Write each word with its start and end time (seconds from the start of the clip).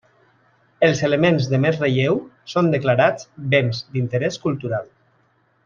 Els 0.87 1.01
elements 1.07 1.49
de 1.51 1.59
més 1.65 1.77
relleu 1.83 2.17
són 2.55 2.71
declarats 2.77 3.29
béns 3.55 3.83
d'interès 3.93 4.43
cultural. 4.49 4.89